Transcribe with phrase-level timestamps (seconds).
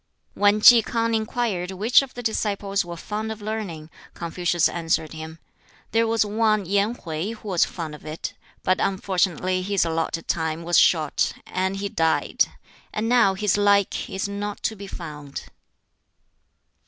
[0.33, 5.37] When Ki K'ang inquired which of the disciples were fond of learning, Confucius answered him,
[5.91, 8.33] "There was one Yen Hwķi who was fond of it;
[8.63, 12.45] but unfortunately his allotted time was short, and he died;
[12.91, 15.45] and now his like is not to be found."